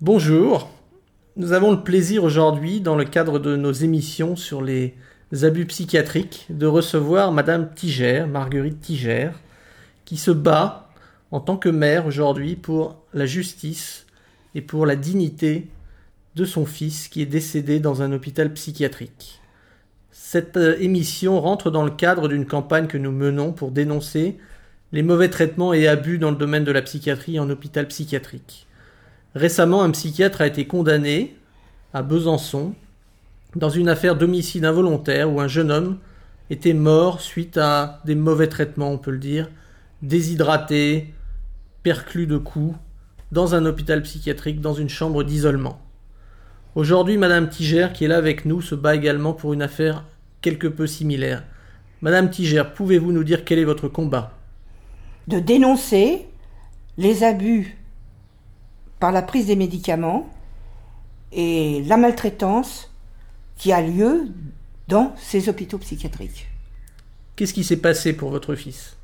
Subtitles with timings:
[0.00, 0.70] Bonjour,
[1.34, 4.94] nous avons le plaisir aujourd'hui, dans le cadre de nos émissions sur les
[5.42, 9.30] abus psychiatriques, de recevoir Madame Tiger, Marguerite Tiger,
[10.04, 10.88] qui se bat
[11.32, 14.06] en tant que mère aujourd'hui pour la justice
[14.54, 15.66] et pour la dignité
[16.36, 19.40] de son fils qui est décédé dans un hôpital psychiatrique.
[20.12, 24.38] Cette euh, émission rentre dans le cadre d'une campagne que nous menons pour dénoncer
[24.92, 28.67] les mauvais traitements et abus dans le domaine de la psychiatrie en hôpital psychiatrique.
[29.34, 31.36] Récemment, un psychiatre a été condamné
[31.92, 32.74] à Besançon
[33.56, 35.98] dans une affaire d'homicide involontaire où un jeune homme
[36.50, 39.50] était mort suite à des mauvais traitements, on peut le dire,
[40.02, 41.12] déshydraté,
[41.82, 42.76] perclus de coups,
[43.32, 45.80] dans un hôpital psychiatrique, dans une chambre d'isolement.
[46.74, 50.04] Aujourd'hui, Madame Tiger, qui est là avec nous, se bat également pour une affaire
[50.40, 51.44] quelque peu similaire.
[52.00, 54.32] Madame Tiger, pouvez-vous nous dire quel est votre combat?
[55.26, 56.26] De dénoncer
[56.96, 57.76] les abus
[58.98, 60.28] par la prise des médicaments
[61.32, 62.90] et la maltraitance
[63.56, 64.28] qui a lieu
[64.88, 66.48] dans ces hôpitaux psychiatriques.
[67.36, 68.96] Qu'est-ce qui s'est passé pour votre fils?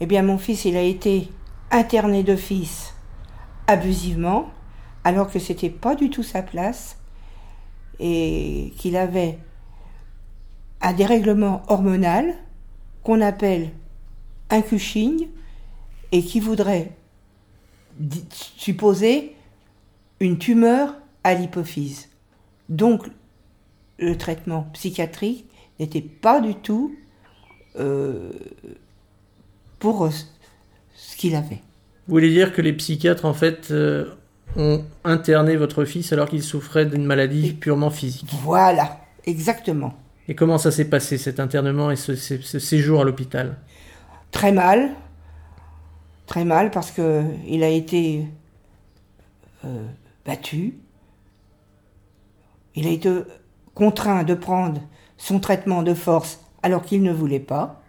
[0.00, 1.28] Eh bien, mon fils, il a été
[1.70, 2.94] interné d'office
[3.66, 4.48] abusivement,
[5.04, 6.96] alors que c'était pas du tout sa place
[7.98, 9.38] et qu'il avait
[10.80, 12.34] un dérèglement hormonal
[13.02, 13.70] qu'on appelle
[14.50, 15.28] un Cushing
[16.12, 16.92] et qui voudrait
[18.56, 19.34] supposer
[20.20, 22.08] une tumeur à l'hypophyse.
[22.68, 23.06] Donc,
[23.98, 25.46] le traitement psychiatrique
[25.80, 26.94] n'était pas du tout
[27.78, 28.30] euh,
[29.78, 30.10] pour
[30.94, 31.60] ce qu'il avait.
[32.06, 34.06] Vous voulez dire que les psychiatres, en fait, euh,
[34.56, 38.30] ont interné votre fils alors qu'il souffrait d'une maladie purement physique?
[38.42, 39.94] Voilà, exactement.
[40.28, 43.56] Et comment ça s'est passé, cet internement et ce, séjour à l'hôpital?
[44.30, 44.90] Très mal.
[46.28, 48.26] Très mal parce qu'il a été
[49.64, 49.86] euh,
[50.26, 50.74] battu.
[52.74, 53.10] Il a été
[53.74, 54.80] contraint de prendre
[55.16, 57.82] son traitement de force alors qu'il ne voulait pas.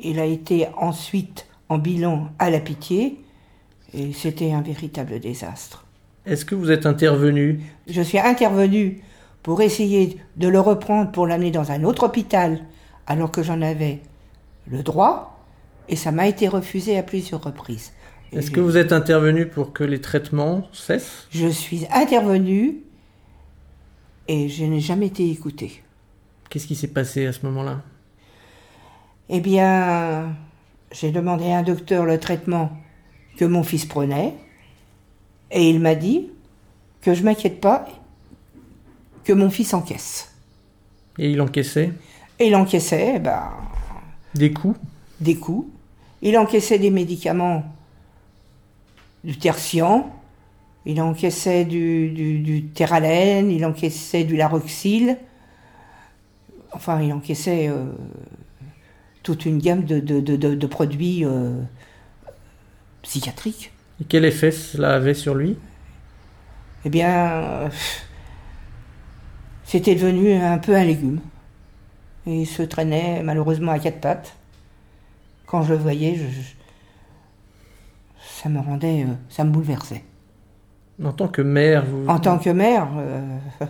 [0.00, 3.20] Il a été ensuite en bilan à la pitié
[3.92, 5.84] et c'était un véritable désastre.
[6.24, 7.60] Est-ce que vous êtes intervenu?
[7.88, 9.02] Je suis intervenu
[9.42, 12.60] pour essayer de le reprendre pour l'amener dans un autre hôpital
[13.08, 14.00] alors que j'en avais
[14.68, 15.31] le droit
[15.88, 17.92] et ça m'a été refusé à plusieurs reprises.
[18.32, 21.26] Est-ce que vous êtes intervenu pour que les traitements cessent?
[21.30, 22.78] Je suis intervenu
[24.26, 25.82] et je n'ai jamais été écouté.
[26.48, 27.82] Qu'est-ce qui s'est passé à ce moment-là?
[29.28, 30.34] Eh bien,
[30.92, 32.72] j'ai demandé à un docteur le traitement
[33.36, 34.34] que mon fils prenait
[35.50, 36.30] et il m'a dit
[37.02, 37.86] que je m'inquiète pas,
[39.24, 40.34] que mon fils encaisse.
[41.18, 41.92] Et il encaissait?
[42.38, 43.50] Et il encaissait, ben.
[44.34, 44.78] Des coups?
[45.22, 45.68] Des coups.
[46.20, 47.64] Il encaissait des médicaments
[49.24, 50.10] du tertian,
[50.84, 55.16] il encaissait du, du, du terralène, il encaissait du laroxyle.
[56.72, 57.84] Enfin, il encaissait euh,
[59.22, 61.60] toute une gamme de, de, de, produits euh,
[63.02, 63.72] psychiatriques.
[64.00, 65.56] Et quel effet cela avait sur lui?
[66.84, 67.70] Eh bien,
[69.64, 71.20] c'était devenu un peu un légume.
[72.26, 74.36] Et il se traînait malheureusement à quatre pattes.
[75.52, 76.24] Quand je le voyais, je,
[78.42, 80.02] ça me rendait, euh, ça me bouleversait.
[81.04, 82.08] En tant que mère, vous...
[82.08, 83.20] En tant que mère, euh,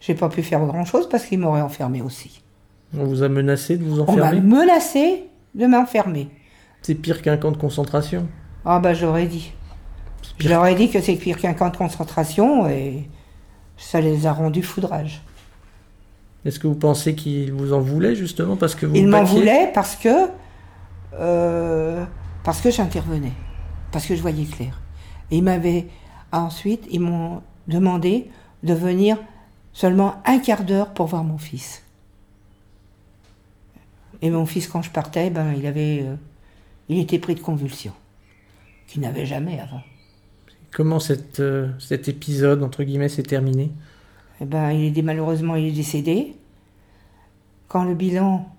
[0.00, 2.40] j'ai pas pu faire grand-chose parce qu'il m'aurait enfermé aussi.
[2.96, 5.24] On vous a menacé de vous enfermer On m'a menacé
[5.56, 6.28] de m'enfermer.
[6.82, 8.28] C'est pire qu'un camp de concentration
[8.64, 9.52] Ah bah j'aurais dit.
[10.38, 13.08] Je leur ai dit que c'est pire qu'un camp de concentration et
[13.76, 15.20] ça les a rendus foudrage.
[16.44, 19.72] Est-ce que vous pensez qu'ils vous en voulaient justement parce que vous Ils m'en voulaient
[19.74, 20.28] parce que
[21.14, 22.04] euh,
[22.44, 23.32] parce que j'intervenais
[23.90, 24.80] parce que je voyais clair.
[25.30, 25.86] Et ils m'avaient
[26.32, 28.30] ensuite, ils m'ont demandé
[28.62, 29.18] de venir
[29.72, 31.82] seulement un quart d'heure pour voir mon fils.
[34.20, 36.16] Et mon fils, quand je partais, ben, il avait, euh,
[36.88, 37.92] il était pris de convulsions,
[38.88, 39.82] qu'il n'avait jamais avant.
[40.72, 43.70] Comment cette, euh, cet épisode entre guillemets s'est terminé?
[44.40, 46.36] Eh ben, il est malheureusement, il est décédé.
[47.68, 48.50] Quand le bilan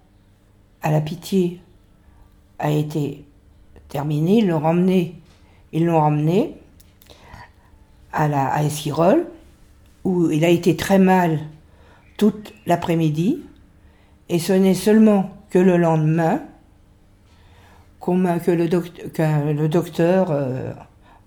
[0.81, 1.59] à la pitié
[2.59, 3.25] a été
[3.87, 5.15] terminé, ils l'ont ramené
[5.71, 6.55] ils l'ont ramené
[8.11, 9.27] à, la, à Esquirol,
[10.03, 11.39] où il a été très mal
[12.17, 13.43] toute l'après-midi,
[14.29, 16.41] et ce n'est seulement que le lendemain
[17.99, 20.73] que, le, docteur euh,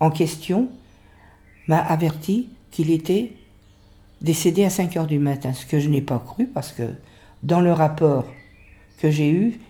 [0.00, 0.68] en question
[1.68, 3.32] m'a averti qu'il était
[4.20, 6.82] décédé à 5 heures du matin, ce que je n'ai pas cru parce que
[7.42, 8.24] dans le rapport
[8.98, 9.60] que j'ai eu,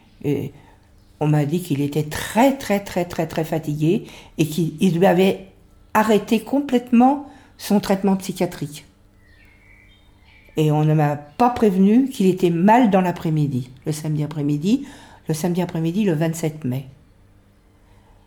[1.22, 4.06] on m'a dit qu'il était très très très très très fatigué
[4.38, 5.46] et qu'il lui avait
[5.94, 8.86] arrêté complètement son traitement psychiatrique.
[10.56, 14.84] Et on ne m'a pas prévenu qu'il était mal dans l'après-midi, le samedi après-midi,
[15.28, 16.86] le samedi après-midi, le 27 mai.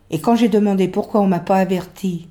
[0.08, 2.28] Et quand j'ai demandé pourquoi on m'a pas averti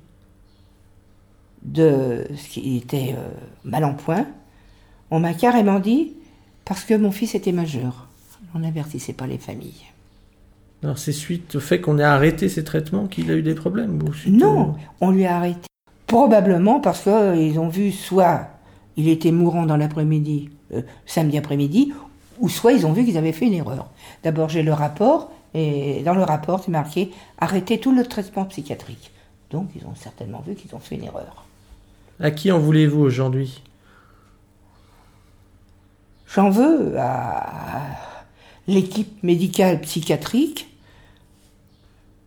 [1.62, 3.28] de ce qui était euh,
[3.64, 4.26] mal en point,
[5.12, 6.14] on m'a carrément dit
[6.64, 8.08] parce que mon fils était majeur.
[8.52, 9.84] On n'avertissait pas les familles.
[10.86, 14.00] Alors c'est suite au fait qu'on ait arrêté ses traitements qu'il a eu des problèmes
[14.28, 15.66] Non, on lui a arrêté.
[16.06, 18.50] Probablement parce qu'ils ont vu soit
[18.96, 21.92] il était mourant dans l'après-midi, euh, samedi après-midi,
[22.38, 23.88] ou soit ils ont vu qu'ils avaient fait une erreur.
[24.22, 29.10] D'abord j'ai le rapport, et dans le rapport c'est marqué arrêter tout le traitement psychiatrique.
[29.50, 31.46] Donc ils ont certainement vu qu'ils ont fait une erreur.
[32.20, 33.60] À qui en voulez-vous aujourd'hui?
[36.32, 37.44] J'en veux à
[38.68, 40.68] l'équipe médicale psychiatrique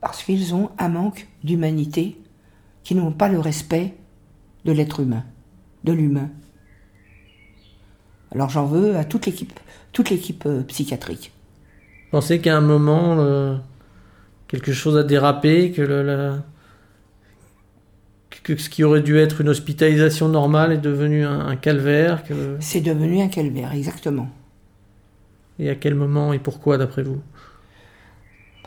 [0.02, 2.18] parce qu'ils ont un manque d'humanité,
[2.84, 3.94] qui n'ont pas le respect
[4.66, 5.24] de l'être humain,
[5.84, 6.30] de l'humain.
[8.32, 9.60] Alors j'en veux à toute l'équipe,
[9.92, 11.32] toute l'équipe euh, psychiatrique.
[12.12, 13.56] Pensez qu'à un moment, euh,
[14.48, 16.40] quelque chose a dérapé, que,
[18.44, 22.58] que, ce qui aurait dû être une hospitalisation normale est devenu un, calvaire que...
[22.60, 24.30] C'est devenu un calvaire, exactement.
[25.60, 27.22] Et à quel moment et pourquoi, d'après vous?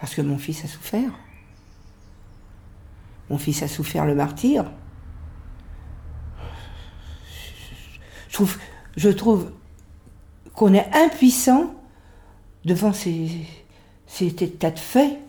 [0.03, 1.13] Parce que mon fils a souffert.
[3.31, 4.65] Mon fils a souffert le martyr.
[8.29, 8.59] Je trouve,
[8.97, 9.53] je trouve
[10.55, 11.73] qu'on est impuissant
[12.65, 13.47] devant ces,
[14.09, 15.21] ces états de fait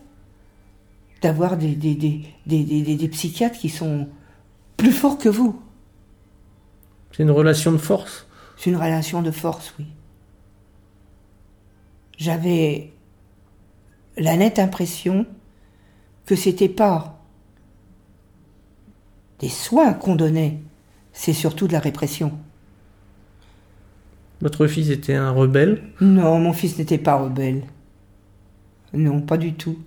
[1.22, 1.94] d'avoir des, des,
[2.44, 4.08] des, psychiatres qui sont
[4.76, 5.62] plus forts que vous.
[7.12, 8.26] C'est une relation de force?
[8.56, 9.86] C'est une relation de force, oui.
[12.18, 12.93] J'avais
[14.16, 15.26] la nette impression
[16.26, 17.20] que c'était pas
[19.40, 20.60] des soins qu'on donnait,
[21.12, 22.32] c'est surtout de la répression.
[24.40, 25.82] Votre fils était un rebelle?
[26.00, 27.62] Non, mon fils n'était pas rebelle.
[28.92, 29.78] Non, pas du tout.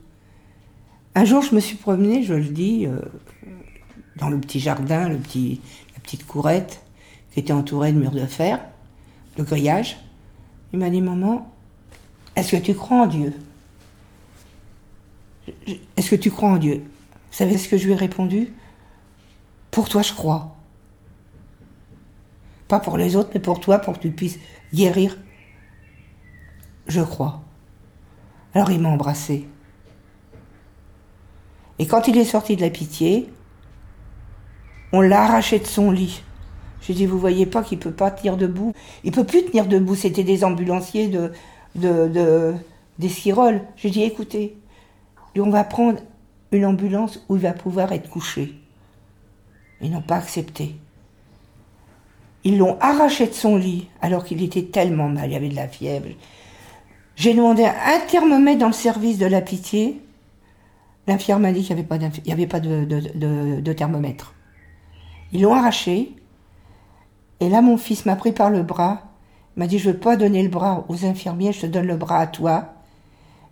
[1.15, 3.00] Un jour, je me suis promenée, je le dis, euh,
[4.18, 5.62] dans le petit jardin, le petit,
[5.95, 6.83] la petite courette,
[7.31, 8.59] qui était entourée de murs de fer,
[9.38, 9.97] de grillage.
[10.73, 11.51] Il m'a dit, maman,
[12.35, 13.33] est-ce que tu crois en Dieu?
[15.95, 16.83] Est-ce que tu crois en Dieu?
[17.31, 18.53] Vous savez ce que je lui ai répondu?
[19.71, 20.55] Pour toi, je crois.
[22.67, 24.39] Pas pour les autres, mais pour toi, pour que tu puisses
[24.73, 25.17] guérir.
[26.88, 27.41] Je crois.
[28.53, 29.47] Alors il m'a embrassé.
[31.79, 33.29] Et quand il est sorti de la pitié,
[34.91, 36.23] on l'a arraché de son lit.
[36.81, 38.73] J'ai dit, vous voyez pas qu'il peut pas tenir debout?
[39.03, 39.95] Il peut plus tenir debout.
[39.95, 41.31] C'était des ambulanciers de,
[41.75, 42.55] de, de
[42.97, 43.61] d'Esquirol.
[43.75, 44.57] J'ai dit, écoutez,
[45.41, 45.99] on va prendre
[46.51, 48.53] une ambulance où il va pouvoir être couché.
[49.81, 50.75] Ils n'ont pas accepté.
[52.43, 55.67] Ils l'ont arraché de son lit alors qu'il était tellement mal, il avait de la
[55.67, 56.07] fièvre.
[57.15, 60.01] J'ai demandé un thermomètre dans le service de la pitié.
[61.07, 61.81] L'infirme m'a dit qu'il n'y
[62.31, 64.35] avait pas, de, de, thermomètre.
[65.31, 66.15] Ils l'ont arraché.
[67.39, 69.01] Et là, mon fils m'a pris par le bras.
[69.55, 71.97] M'a dit, je ne veux pas donner le bras aux infirmiers, je te donne le
[71.97, 72.73] bras à toi.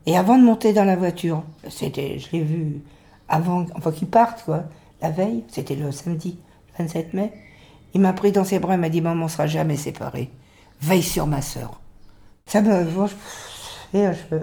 [0.06, 2.82] Et avant de monter dans la voiture, c'était, je l'ai vu
[3.28, 4.66] avant, enfin qu'ils partent, quoi,
[5.02, 6.38] la veille, c'était le samedi
[6.78, 7.34] 27 mai,
[7.94, 10.30] il m'a pris dans ses bras et m'a dit Maman, on sera jamais séparés.
[10.82, 11.80] Veille sur ma sœur.
[12.46, 12.86] Ça me.
[12.86, 13.08] Je,
[13.94, 14.38] je,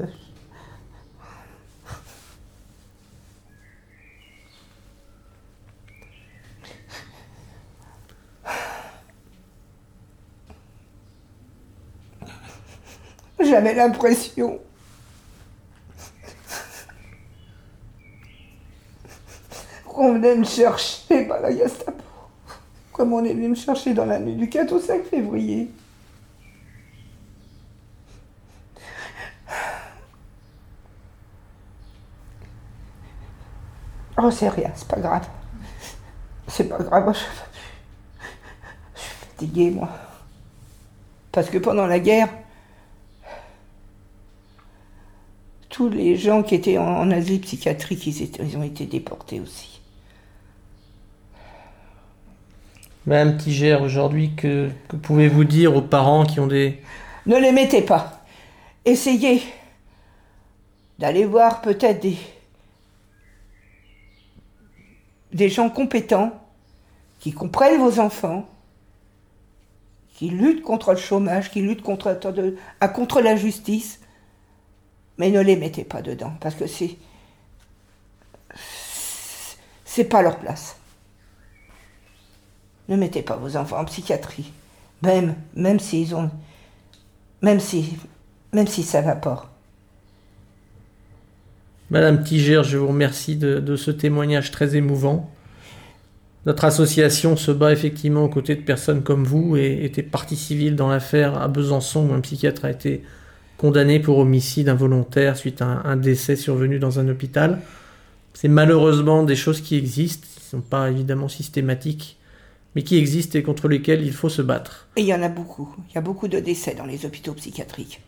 [13.45, 14.59] J'avais l'impression
[19.93, 22.03] qu'on venait me chercher par la Gestapo
[22.93, 25.71] comme on est venu me chercher dans la nuit du 4 au 5 février.
[34.19, 35.27] Oh, c'est rien, c'est pas grave.
[36.47, 37.19] C'est pas grave, je,
[38.95, 39.89] je suis fatiguée, moi.
[41.33, 42.29] Parce que pendant la guerre,
[45.71, 49.82] tous les gens qui étaient en, asile psychiatrique, ils ont été déportés aussi.
[53.05, 54.71] Madame Tigère, aujourd'hui, que,
[55.03, 56.81] pouvez-vous dire aux parents qui ont des...
[57.27, 58.23] Ne les mettez pas.
[58.85, 59.43] Essayez
[60.99, 62.17] d'aller voir peut-être des...
[65.33, 66.33] des gens compétents
[67.19, 68.49] qui comprennent vos enfants,
[70.15, 72.19] qui luttent contre le chômage, qui luttent contre,
[72.95, 74.01] contre la justice,
[75.19, 76.97] mais ne les mettez pas dedans, parce que c'est
[79.85, 80.77] c'est pas leur place.
[82.93, 84.53] Ne mettez pas vos enfants en psychiatrie.
[85.03, 86.31] Même, même s'ils ont.
[87.41, 87.97] Même si.
[88.53, 89.03] Même si ça.
[91.91, 95.33] Madame Tiger, je vous remercie de ce témoignage très émouvant.
[96.45, 100.75] Notre association se bat effectivement aux côtés de personnes comme vous et était partie civile
[100.75, 103.05] dans l'affaire à Besançon où un psychiatre a été
[103.59, 107.61] condamné pour homicide involontaire suite à un, décès survenu dans un hôpital.
[108.35, 112.19] C'est malheureusement des choses qui existent, qui ne sont pas évidemment systématiques,
[112.75, 114.89] mais qui existent et contre lesquelles il faut se battre.
[114.97, 115.75] Et il y en a beaucoup.
[115.91, 118.01] Il y a beaucoup de décès dans les hôpitaux psychiatriques.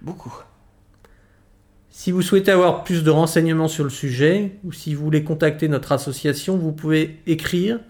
[0.00, 0.34] Beaucoup.
[1.90, 5.68] Si vous souhaitez avoir plus de renseignements sur le sujet, ou si vous voulez contacter
[5.68, 7.80] notre association, vous pouvez écrire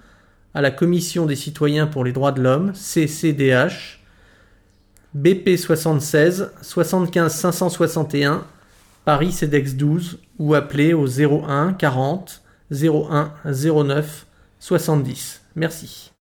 [0.55, 4.01] à la Commission des citoyens pour les droits de l'homme, CCDH,
[5.15, 8.45] BP 76 75 561,
[9.05, 14.27] Paris CEDEX 12, ou appeler au 01 40 01 09
[14.59, 15.42] 70.
[15.57, 16.11] Merci.